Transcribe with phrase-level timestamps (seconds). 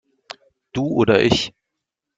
[0.73, 1.53] Du oder ich?